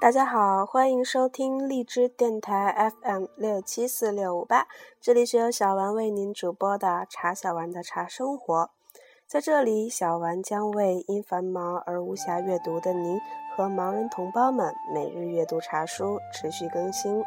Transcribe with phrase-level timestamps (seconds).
[0.00, 4.68] 大家好，欢迎收听荔枝电台 FM 六七四六五八，
[5.00, 8.70] 这里是由小丸为您主播的茶小丸的茶生活。
[9.26, 13.18] 在这里，小丸将为因繁忙而无暇阅读的您
[13.56, 17.24] 和盲人同胞们每日阅读茶书，持续更新。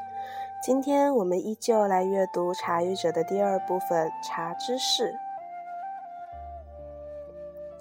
[0.63, 5.03] 今天我们依旧来阅读《茶语者》的第二部分《茶知识》。《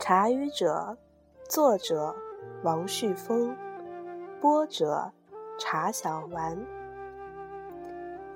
[0.01, 0.99] 茶语者》，
[1.49, 2.17] 作者
[2.65, 3.57] 王旭峰。
[4.41, 5.13] 播者
[5.59, 6.57] 茶小丸，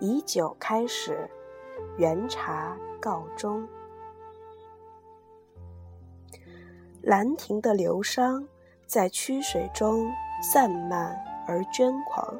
[0.00, 1.30] 以酒开始，
[1.96, 3.66] 原茶告终。
[7.00, 8.46] 兰亭的流觞
[8.86, 10.12] 在曲水中
[10.42, 12.38] 散漫而涓狂，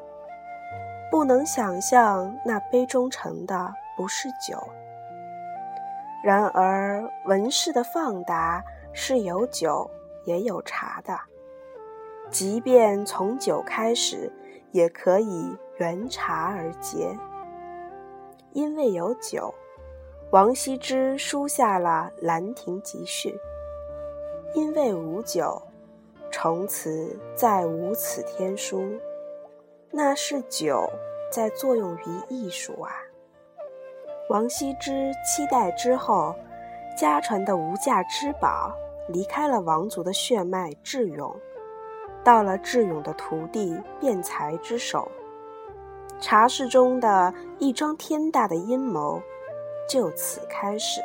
[1.09, 4.61] 不能想象那杯中盛的不是酒。
[6.23, 9.89] 然而文饰的放达是有酒
[10.25, 11.19] 也有茶的。
[12.29, 14.31] 即便从酒开始，
[14.71, 17.17] 也可以缘茶而结。
[18.51, 19.53] 因为有酒，
[20.31, 23.29] 王羲之书下了《兰亭集序》；
[24.53, 25.61] 因为无酒，
[26.31, 28.85] 从此再无此天书。
[29.91, 30.89] 那是酒
[31.31, 32.91] 在作用于艺术啊！
[34.29, 36.35] 王羲之七代之后，
[36.97, 38.73] 家传的无价之宝
[39.07, 41.33] 离开了王族的血脉，智勇。
[42.25, 45.09] 到了智勇的徒弟辩才之手，
[46.19, 49.21] 茶室中的一桩天大的阴谋
[49.87, 50.99] 就此开始。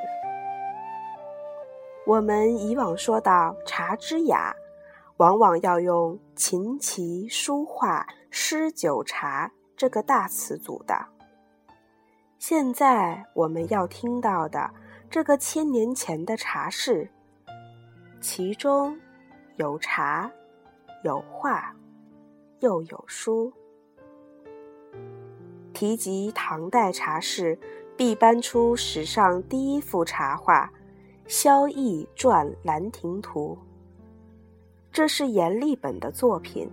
[2.07, 4.57] 我们以往说到茶之雅，
[5.19, 10.95] 往往要用琴棋书画诗酒茶这个大词组的。
[12.39, 14.71] 现在我们要听到的
[15.11, 17.11] 这个千年前的茶室，
[18.23, 18.99] 其中
[19.57, 20.33] 有茶。
[21.03, 21.75] 有画，
[22.59, 23.51] 又有书。
[25.73, 27.59] 提及唐代茶室，
[27.97, 30.67] 必搬出史上第一幅茶画
[31.27, 33.57] 《萧绎传兰亭图》。
[34.93, 36.69] 这是阎立本的作品，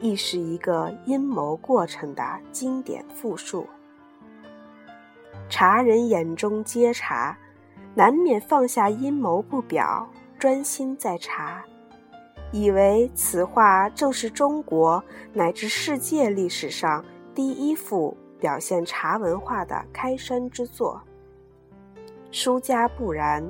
[0.00, 3.64] 亦是一个阴谋过程的经典复述。
[5.48, 7.38] 茶人眼中皆茶，
[7.94, 11.62] 难免放下阴谋不表，专心在茶。
[12.50, 17.04] 以为此画正是中国乃至世界历史上
[17.34, 21.00] 第一幅表现茶文化的开山之作。
[22.30, 23.44] 书家不然，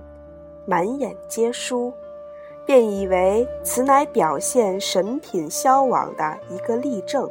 [0.67, 1.93] 满眼皆书，
[2.67, 7.29] 便以为此乃表现神品消亡的一个例证。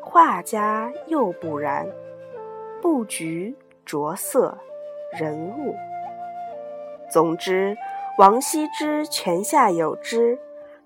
[0.00, 1.86] 画家又不然，
[2.80, 3.54] 布局
[3.84, 4.56] 着色，
[5.18, 5.74] 人物，
[7.10, 7.76] 总之。
[8.18, 10.36] 王羲之泉下有知，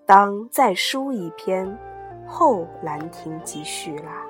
[0.04, 1.66] 当再书一篇
[2.26, 4.22] 《后兰亭集序》啦。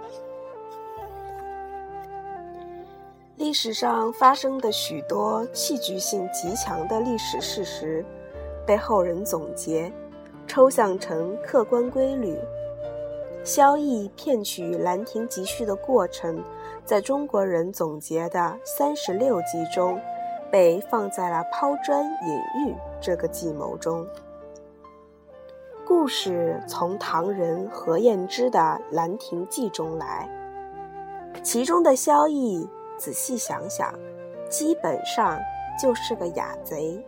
[3.35, 8.05] 历史上发生的许多戏剧性极强的历史事实，
[8.65, 9.93] 被后人总结、
[10.47, 12.39] 抽象成客观规律。
[13.43, 16.41] 萧绎骗取《兰亭集序》的过程，
[16.85, 20.01] 在中国人总结的三十六计中。
[20.53, 22.37] 被放在了抛砖引
[22.67, 24.07] 玉这个计谋中。
[25.85, 28.59] 故事从唐人何晏之的
[28.95, 30.29] 《兰亭记》中来，
[31.43, 33.93] 其中的萧绎，仔细想想，
[34.49, 35.39] 基本上
[35.79, 37.05] 就是个雅贼。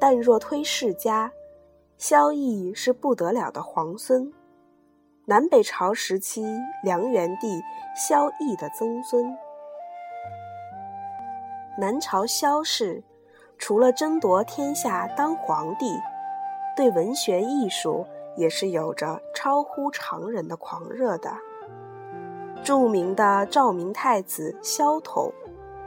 [0.00, 1.30] 但若推世家，
[1.98, 4.32] 萧绎是不得了的皇孙，
[5.26, 6.44] 南北朝时期
[6.82, 7.60] 梁元帝
[7.94, 9.36] 萧绎的曾孙。
[11.78, 13.04] 南朝萧氏，
[13.62, 15.96] 除了争夺天下当皇帝，
[16.76, 21.32] 对文学艺术也是有着超乎常人的狂热的。
[22.64, 25.32] 著名的照明太子萧统，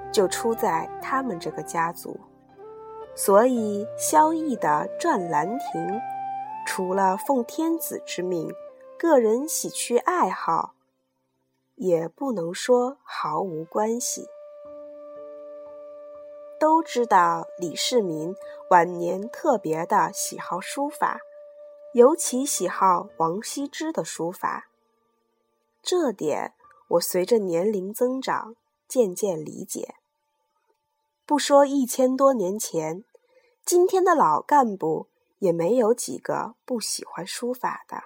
[0.09, 2.17] 就出在他们这个家族。
[3.13, 5.81] 所以萧绎的《传兰亭》，
[6.65, 8.49] 除了奉天子之命，
[8.97, 10.75] 个人喜趣爱好，
[11.75, 14.25] 也不能说毫无关系。
[16.59, 18.35] 都知道李世民
[18.69, 21.19] 晚年特别的喜好书法，
[21.93, 24.67] 尤其喜好王羲之的书法。
[25.81, 26.53] 这点
[26.89, 28.55] 我随着年龄增长
[28.87, 29.95] 渐渐理解。
[31.25, 33.03] 不说一千多年前，
[33.65, 35.07] 今天的老干部
[35.39, 38.03] 也没有几个不喜欢书法的。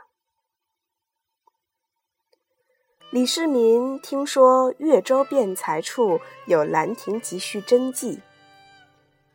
[3.11, 8.21] 李世民听说越州辩才处有《兰亭集序》真迹。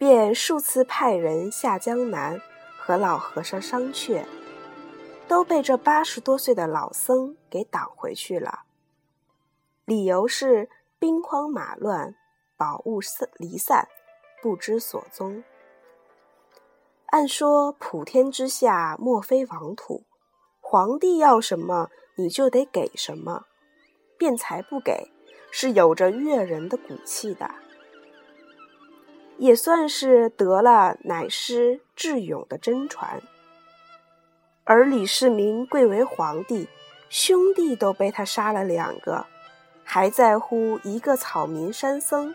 [0.05, 2.39] 便数次派人下江南
[2.77, 4.23] 和老和尚商榷，
[5.27, 8.65] 都被这八十多岁的老僧给挡回去了。
[9.87, 10.69] 理由是
[10.99, 12.15] 兵荒马乱，
[12.59, 13.89] 宝物散离散，
[14.43, 15.43] 不知所踪。
[17.07, 20.05] 按说普天之下莫非王土，
[20.61, 23.47] 皇帝要什么你就得给什么，
[24.19, 25.11] 辩才不给
[25.51, 27.51] 是有着越人的骨气的，
[29.39, 33.23] 也算是得了乃师智勇的真传。
[34.65, 36.69] 而李世民贵为皇帝，
[37.09, 39.27] 兄弟都被他杀了两个。
[39.87, 42.35] 还在乎一个草民山僧，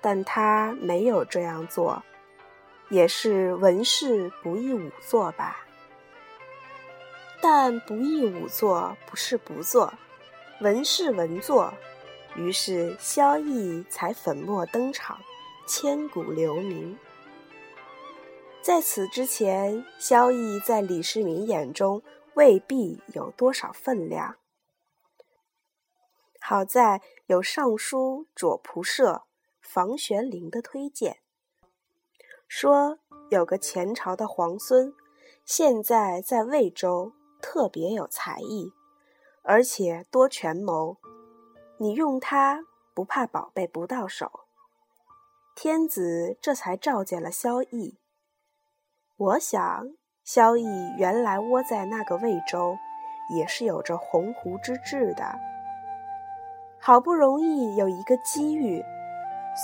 [0.00, 2.00] 但他没有这样做，
[2.88, 5.66] 也是文士不易武作吧。
[7.42, 9.92] 但不易武作不是不做，
[10.60, 11.74] 文士文作，
[12.36, 15.18] 于是萧绎才粉墨登场，
[15.66, 16.96] 千古留名。
[18.62, 22.02] 在此之前，萧绎在李世民眼中
[22.34, 24.36] 未必有多少分量。
[26.40, 29.24] 好在有尚书左仆射
[29.60, 31.18] 房玄龄的推荐，
[32.46, 34.94] 说有个前朝的皇孙，
[35.44, 37.12] 现在在魏州
[37.42, 38.72] 特别有才艺，
[39.42, 40.98] 而且多权谋，
[41.78, 42.64] 你用他
[42.94, 44.45] 不怕宝贝不到手。
[45.58, 47.94] 天子这才召见了萧绎。
[49.16, 49.88] 我想
[50.22, 52.76] 萧绎原来窝在那个魏州，
[53.34, 55.24] 也是有着鸿鹄之志的。
[56.78, 58.84] 好不容易有一个机遇，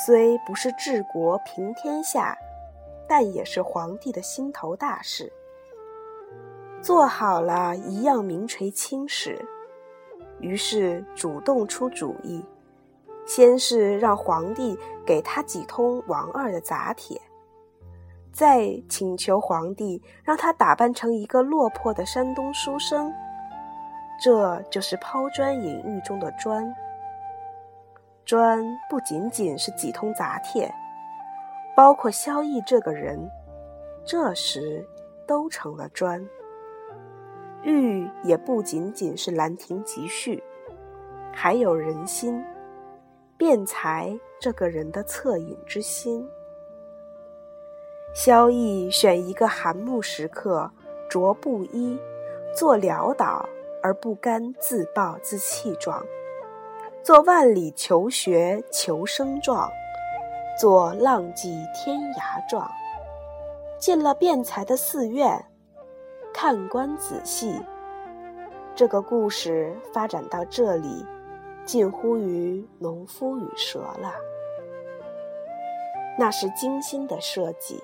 [0.06, 2.38] 虽不是治国平天下，
[3.06, 5.30] 但也是皇帝的心头大事。
[6.80, 9.46] 做好了一样名垂青史，
[10.40, 12.42] 于是主动出主意，
[13.26, 17.20] 先是让皇帝给他几通王二的杂帖，
[18.32, 23.12] 再请求皇帝让他打扮成一个落魄的山东书生，
[24.22, 26.74] 这就是抛砖引玉中的砖。
[28.24, 30.72] 砖不仅仅是几通杂帖，
[31.76, 33.30] 包括萧绎这个人，
[34.04, 34.86] 这时
[35.26, 36.24] 都成了砖。
[37.64, 40.42] 玉也不仅仅是《兰亭集序》，
[41.32, 42.42] 还有人心，
[43.42, 46.30] 辩才这个人的恻隐之心。
[48.14, 50.70] 萧绎选一个寒木时刻，
[51.10, 51.98] 着布衣，
[52.54, 53.44] 做潦倒
[53.82, 56.00] 而不甘自暴自弃状。
[57.02, 59.68] 做万里求学求生状，
[60.56, 62.70] 做浪迹天涯状。
[63.76, 65.44] 进了辩才的寺院，
[66.32, 67.60] 看官仔细。
[68.76, 71.04] 这个故事发展到这里，
[71.64, 74.12] 近乎于农夫与蛇了。
[76.18, 77.82] 那是精心的设计。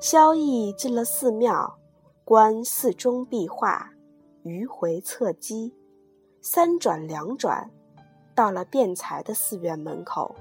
[0.00, 1.78] 萧绎进了寺庙，
[2.24, 3.90] 观寺中壁画，
[4.44, 5.74] 迂回侧击，
[6.40, 7.70] 三转两转。
[8.34, 10.32] 到了辩才的寺院门口，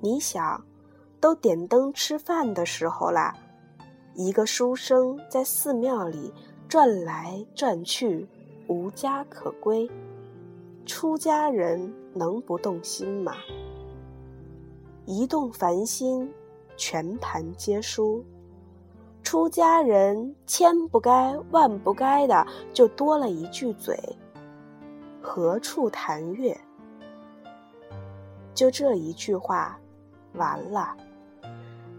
[0.00, 0.64] 你想，
[1.20, 3.36] 都点灯吃饭的时候啦，
[4.14, 6.32] 一个书生在寺庙里
[6.66, 8.26] 转来转去，
[8.68, 9.86] 无家可归，
[10.86, 13.34] 出家人能不动心吗？
[15.04, 16.32] 一动凡心，
[16.76, 18.24] 全盘皆输。
[19.22, 23.98] 出家人千不该万不该的，就多了一句嘴。
[25.20, 26.56] 何处谈月？
[28.54, 29.76] 就这一句话，
[30.34, 30.96] 完了。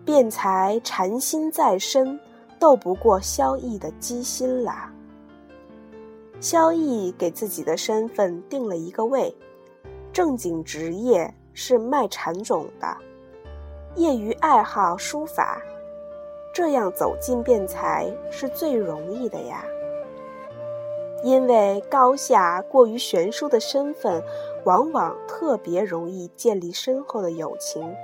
[0.06, 2.18] 辩才禅心再深，
[2.58, 4.90] 斗不过萧逸的机心啦。
[6.40, 9.36] 萧绎给自己的身份定了一个位，
[10.14, 12.96] 正经职业是卖蚕种的，
[13.96, 15.60] 业余爱好书法，
[16.54, 19.66] 这样走进辩才是最容易的呀。
[21.24, 24.24] 因为高下过于悬殊的身份，
[24.64, 27.96] 往往特别容易建立深厚的友情。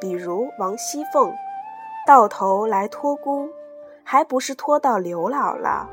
[0.00, 1.32] 比如王熙凤，
[2.04, 3.48] 到头来托孤，
[4.02, 5.86] 还不是托到刘姥姥？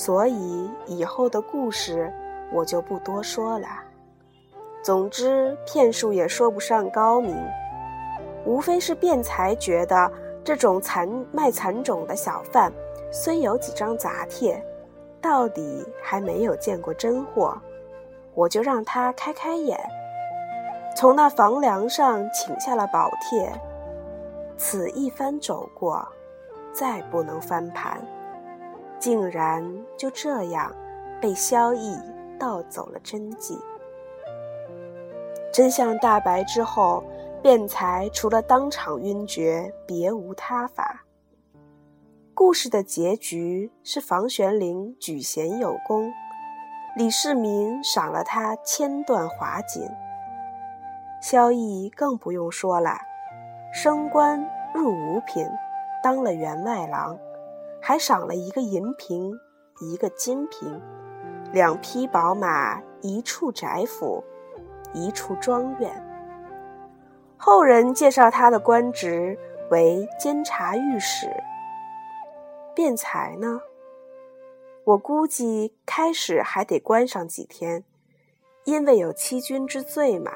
[0.00, 2.10] 所以以后的故事
[2.50, 3.68] 我就不多说了。
[4.82, 7.36] 总之，骗术也说不上高明，
[8.46, 10.10] 无非是辩才觉得
[10.42, 12.72] 这种蚕卖蚕种的小贩。
[13.12, 14.64] 虽有几张杂帖，
[15.20, 17.54] 到底还没有见过真货，
[18.32, 19.78] 我就让他开开眼，
[20.96, 23.52] 从那房梁上请下了宝帖。
[24.56, 26.08] 此一番走过，
[26.72, 28.00] 再不能翻盘，
[29.00, 29.64] 竟然
[29.96, 30.72] 就这样
[31.20, 31.98] 被萧逸
[32.38, 33.58] 盗走了真迹。
[35.52, 37.02] 真相大白之后，
[37.42, 41.04] 辩才除了当场晕厥，别无他法。
[42.34, 46.10] 故事的结局是房玄龄举贤有功，
[46.96, 49.82] 李世民赏了他千段华锦。
[51.20, 52.96] 萧绎更不用说了，
[53.72, 54.40] 升官
[54.72, 55.46] 入五品，
[56.02, 57.18] 当了员外郎，
[57.80, 59.38] 还赏了一个银瓶，
[59.80, 60.80] 一个金瓶，
[61.52, 64.22] 两匹宝马，一处宅府，
[64.92, 66.06] 一处庄园。
[67.36, 69.38] 后人介绍他的官职
[69.70, 71.26] 为监察御史。
[72.74, 73.60] 辩才呢？
[74.84, 77.84] 我估计开始还得关上几天，
[78.64, 80.32] 因为有欺君之罪嘛。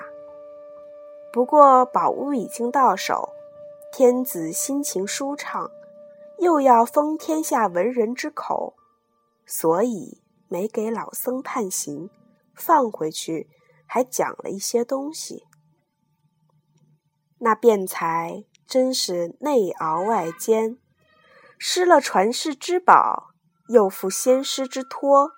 [1.32, 3.30] 不过宝物已经到手，
[3.92, 5.70] 天子心情舒畅，
[6.44, 8.76] 又要封天下文人之口，
[9.46, 12.10] 所以没给老僧判刑，
[12.54, 13.48] 放回去，
[13.86, 15.44] 还讲了一些东西。
[17.38, 20.76] 那辩才真是内熬外煎，
[21.58, 23.30] 失了传世之宝，
[23.68, 25.32] 又负先师之托，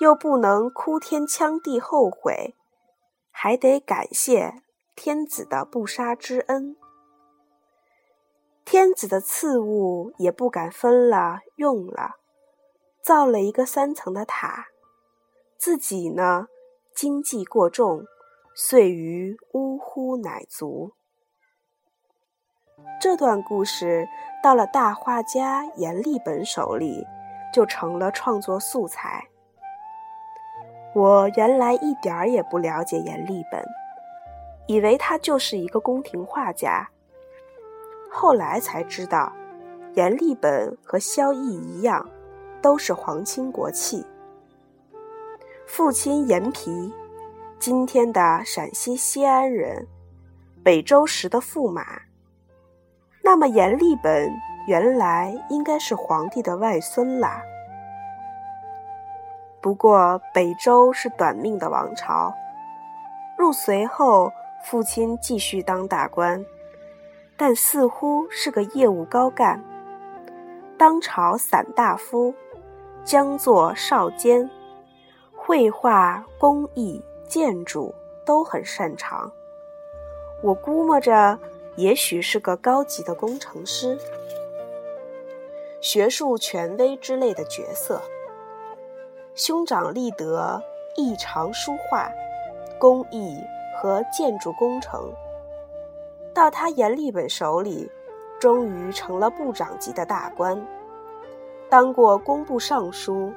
[0.00, 2.56] 又不能哭天抢地后悔，
[3.30, 4.62] 还得感谢。
[4.96, 6.74] 天子的不杀之恩，
[8.70, 12.16] 天子的赐物也不敢分了用了，
[13.02, 14.66] 造了一个三层的塔，
[15.56, 16.48] 自己呢
[16.94, 18.04] 经济过重，
[18.54, 20.92] 遂于呜呼乃足。
[23.00, 24.06] 这段故事
[24.42, 27.06] 到了大画家阎立本手里，
[27.54, 29.28] 就成了创作素材。
[30.94, 33.64] 我原来一点儿也不了解阎立本。
[34.66, 36.90] 以为他就是一个宫廷画家，
[38.10, 39.32] 后来才知道，
[39.94, 42.08] 阎立本和萧绎一样，
[42.60, 44.04] 都是皇亲国戚。
[45.66, 46.92] 父亲阎毗，
[47.58, 49.86] 今天的陕西西安人，
[50.62, 51.84] 北周时的驸马。
[53.22, 54.32] 那么阎立本
[54.66, 57.42] 原来应该是皇帝的外孙啦。
[59.60, 62.34] 不过北周是短命的王朝，
[63.36, 64.32] 入隋后。
[64.64, 66.44] 父亲继续当大官，
[67.38, 69.64] 但似乎是个业务高干。
[70.76, 72.34] 当朝散大夫，
[73.04, 74.50] 将作少监，
[75.34, 77.94] 绘画、工艺、建筑
[78.26, 79.32] 都很擅长。
[80.42, 81.38] 我估摸着，
[81.76, 83.96] 也许是个高级的工程师、
[85.80, 88.02] 学术权威之类的角色。
[89.34, 90.60] 兄长立德，
[90.96, 92.10] 异常书画、
[92.78, 93.38] 工艺。
[93.80, 95.14] 和建筑工程，
[96.38, 97.90] 到他阎立本手里，
[98.38, 100.64] 终于成了部长级的大官，
[101.68, 103.32] 当过工部尚书、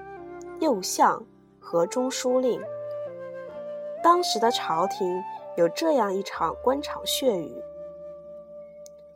[0.60, 1.20] 右相
[1.60, 2.62] 和中书令。
[4.04, 5.20] 当时的朝廷
[5.58, 7.52] 有这样一场官场血雨：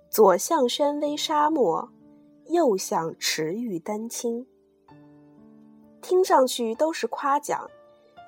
[0.09, 1.87] 左相宣威沙漠，
[2.47, 4.47] 右相持玉丹青。
[6.01, 7.69] 听上去都是夸奖，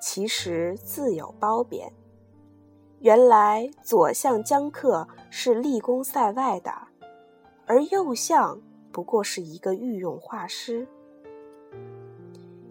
[0.00, 1.92] 其实自有褒贬。
[3.00, 6.72] 原来左相江克是立功塞外的，
[7.64, 10.86] 而右相不过是一个御用画师。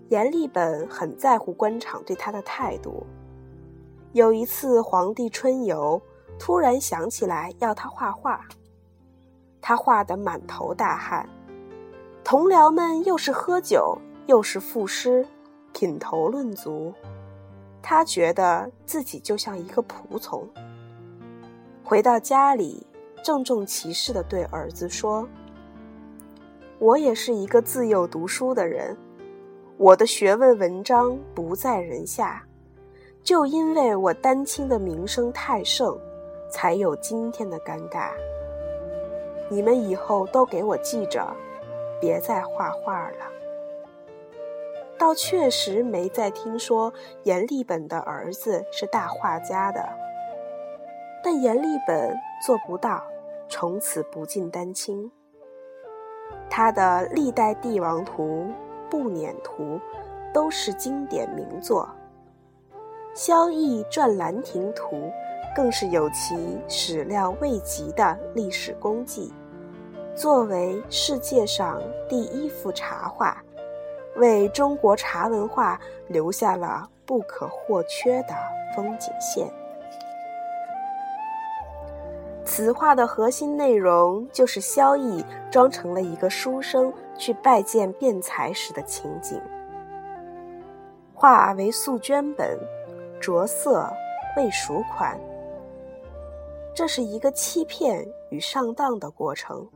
[0.10, 3.06] 阎立本很在乎官场对他的态度。
[4.12, 6.02] 有一次皇帝春游，
[6.38, 8.46] 突然想起来要他画画，
[9.62, 11.28] 他画得满头大汗，
[12.22, 15.26] 同僚们又是喝酒又是赋诗，
[15.74, 16.94] 品头论足。
[17.82, 20.48] 他觉得自己就像一个仆从。
[21.84, 22.86] 回到家里，
[23.24, 25.28] 郑重其事地对儿子说
[26.80, 28.98] ：“我也是一个自幼读书的人，
[29.78, 32.44] 我的学问文章不在人下，
[33.24, 35.98] 就因为我丹青的名声太盛，
[36.50, 38.12] 才有今天的尴尬。
[39.50, 41.26] 你们以后都给我记着，
[42.02, 43.26] 别再画画了。”
[44.98, 46.92] 倒确实没再听说
[47.24, 49.88] 阎立本的儿子是大画家的，
[51.24, 53.04] 但阎立本做不到，
[53.48, 55.10] 从此不进丹青。
[56.50, 56.82] 他的
[57.14, 58.24] 《历代帝王图》
[58.90, 59.64] 《步辇图》
[60.34, 61.88] 都是经典名作，
[63.14, 64.96] 《萧绎传兰亭图》
[65.56, 69.32] 更是有其始料未及的历史功绩，
[70.16, 73.37] 作为世界上第一幅茶画。
[74.18, 78.36] 为中国茶文化留下了不可或缺的
[78.76, 79.48] 风景线。
[82.44, 89.40] 此画的核心内容就是萧绎装成了一个书生去拜见辩才时的情景。
[91.14, 92.58] 画为素绢本，
[93.20, 93.92] 着色
[94.38, 95.20] 未熟款。
[96.74, 99.68] 这是一个欺骗与上当的过程。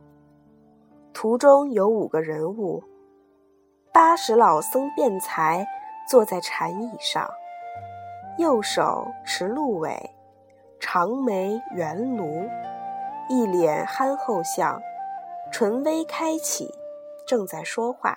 [1.12, 2.82] 图中有五个人物：
[3.92, 5.66] 八十老僧辩才
[6.08, 7.28] 坐在禅椅上，
[8.38, 10.14] 右手持鹿尾，
[10.80, 12.48] 长眉圆颅，
[13.28, 14.80] 一脸憨厚相，
[15.52, 16.72] 唇微开启，
[17.26, 18.16] 正在说话。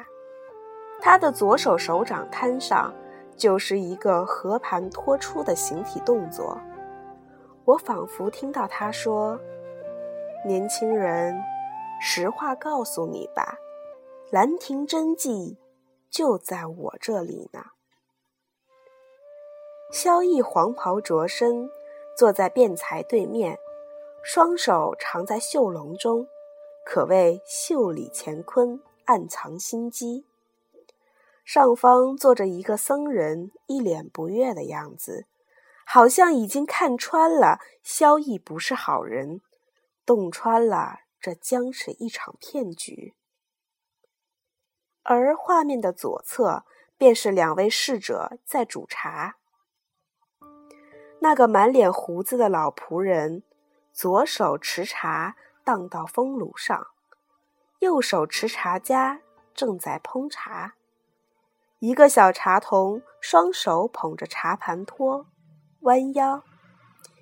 [1.01, 2.93] 他的左手手掌摊上，
[3.35, 6.57] 就是一个和盘托出的形体动作。
[7.65, 9.37] 我仿佛听到他说
[10.47, 11.37] ：“年轻人，
[11.99, 13.57] 实话告诉你吧，
[14.31, 15.57] 兰亭真迹
[16.15, 17.71] 就在我这里呢。”
[19.91, 21.69] 萧逸黄袍着身，
[22.17, 23.57] 坐在辩才对面，
[24.23, 26.25] 双手藏在袖笼中，
[26.85, 30.25] 可谓袖里乾坤，暗藏心机。
[31.43, 35.25] 上方坐着一个僧人，一脸不悦的样子。
[35.85, 39.41] 好像已经看穿了萧逸不是好人，
[40.05, 43.13] 洞穿了这将是一场骗局。
[45.05, 46.65] 而画面的左侧
[46.97, 49.35] 便是两位侍者在煮茶。
[51.19, 53.43] 那个满脸胡子的老仆人，
[53.93, 56.87] 左手持茶荡到风炉上，
[57.79, 59.21] 右手持茶夹
[59.53, 60.73] 正在烹茶。
[61.79, 65.27] 一个小茶童双手捧着茶盘托。
[65.81, 66.41] 弯腰，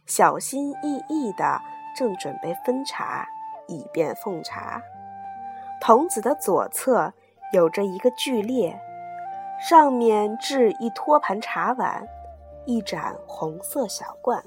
[0.05, 1.59] 小心翼翼的
[1.97, 3.27] 正准备分茶，
[3.67, 4.81] 以便奉茶。
[5.81, 7.13] 童子的左侧
[7.53, 8.77] 有着一个巨列，
[9.69, 12.03] 上面置一托盘茶碗，
[12.65, 14.43] 一盏红色小罐。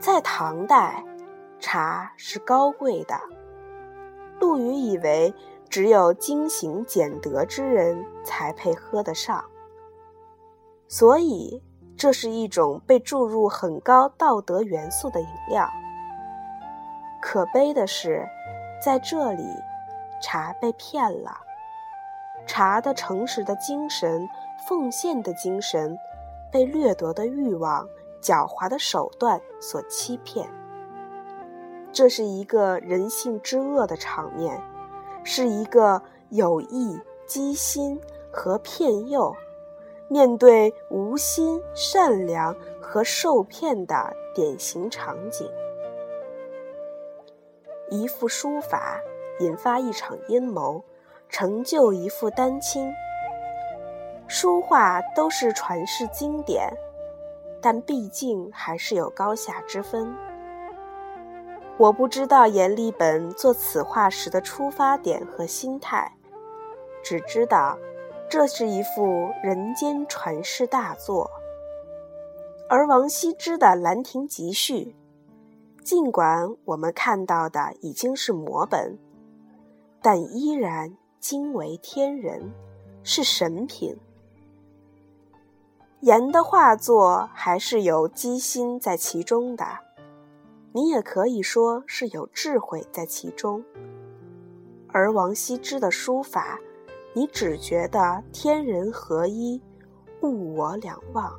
[0.00, 1.04] 在唐代，
[1.60, 3.14] 茶是高贵的，
[4.40, 5.32] 陆羽以为
[5.68, 9.44] 只有精行俭德之人才配喝得上，
[10.88, 11.62] 所以。
[12.00, 15.68] 这是一种被注入很高道德元素的饮料。
[17.20, 18.24] 可悲的是，
[18.80, 19.42] 在这里，
[20.20, 21.40] 茶被骗了。
[22.46, 24.28] 茶的诚实的精神、
[24.66, 25.98] 奉献的精神，
[26.50, 27.86] 被掠夺的欲望、
[28.22, 30.48] 狡猾的手段所欺骗。
[31.92, 34.62] 这是一个人性之恶的场面，
[35.24, 36.00] 是一个
[36.30, 38.00] 有意、机心
[38.32, 39.34] 和骗诱。
[40.10, 45.46] 面对无心、善良和受骗的典型场景，
[47.90, 48.98] 一幅书法
[49.40, 50.82] 引发一场阴谋，
[51.28, 52.92] 成就一副丹青。
[54.26, 56.70] 书画都是传世经典，
[57.60, 60.14] 但毕竟还是有高下之分。
[61.76, 66.12] 我不知道阎立本做此画时的出发点和心态，
[67.02, 67.78] 只知道。
[68.30, 71.30] 这是一幅人间传世大作，
[72.68, 74.94] 而王羲之的《兰亭集序》，
[75.82, 78.98] 尽管我们看到的已经是摹本，
[80.00, 82.52] 但依然惊为天人，
[83.02, 83.96] 是神品。
[86.00, 89.64] 颜的画作还是有机心在其中的，
[90.72, 93.64] 你也可以说是有智慧在其中，
[94.88, 96.60] 而王羲之的书法。
[97.14, 99.60] 你只觉得天人合一，
[100.22, 101.32] 物我两忘。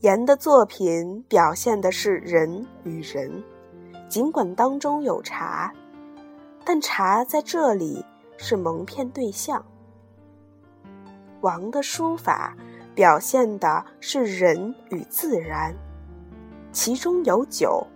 [0.00, 3.42] 颜的作品表现的是人与人，
[4.08, 5.72] 尽管当中有茶，
[6.64, 8.04] 但茶在这里
[8.36, 9.64] 是蒙骗对象。
[11.40, 12.56] 王的书法
[12.94, 15.74] 表现的是人与自然，
[16.72, 17.86] 其中有酒，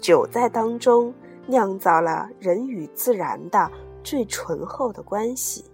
[0.00, 1.14] 酒在当中
[1.46, 3.70] 酿造了人与自然的。
[4.04, 5.64] 最醇厚的关系。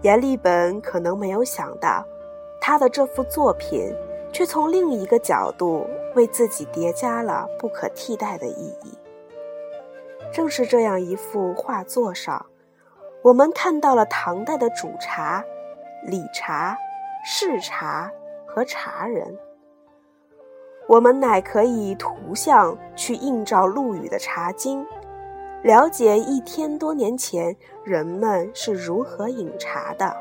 [0.00, 2.02] 阎立本可能没有想到，
[2.58, 3.94] 他的这幅作品
[4.32, 8.96] 却从另一个角度为自己叠加了不可替代的意义。
[10.32, 12.46] 正是这样一幅画作上，
[13.20, 15.44] 我们看到了唐代的煮茶、
[16.06, 16.76] 理茶、
[17.22, 18.10] 试茶
[18.46, 19.36] 和茶人。
[20.88, 24.82] 我们乃可以图像去映照陆羽的《茶经》。
[25.62, 30.12] 了解一千多年前人们是如何饮茶的，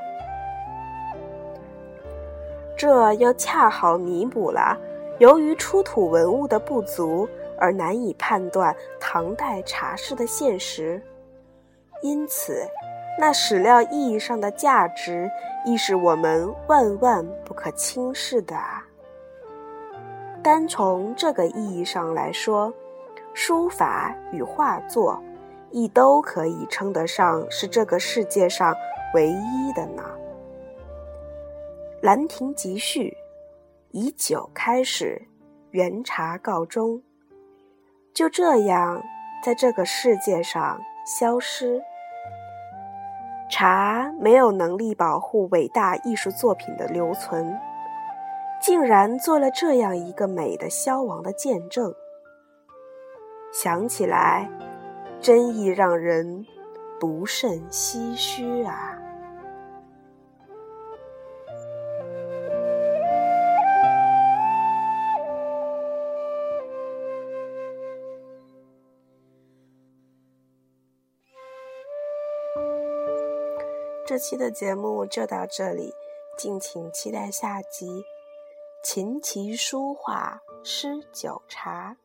[2.77, 4.77] 这又恰好弥补了
[5.17, 7.27] 由于出土文物的不足
[7.61, 11.01] 而难以判断唐代茶室的现实，
[12.01, 12.67] 因此，
[13.17, 15.29] 那史料意义上的价值
[15.63, 18.83] 亦是我们万万不可轻视的啊！
[20.43, 22.73] 单从这个意义上来说，
[23.33, 25.21] 书法与画作。
[25.73, 28.75] 亦都可以称得上是这个世界上
[29.13, 30.03] 唯一的呢。
[32.01, 33.07] 《兰亭集序》
[33.91, 35.25] 以酒开始，
[35.69, 37.01] 原茶告终。
[38.13, 39.01] 就这样
[39.43, 41.81] 在这个世界上消失。
[43.49, 47.59] 茶没有能力保护伟大艺术作品的留存，
[48.61, 51.93] 竟然做了这样一个美的消亡的见证。
[53.51, 54.49] 想起来，
[55.19, 56.45] 真亦让人
[56.99, 59.00] 不胜唏嘘啊！
[74.11, 75.95] 这期的节目就到这里，
[76.37, 78.03] 敬请期待下集。
[78.83, 81.95] 琴棋书画诗酒茶。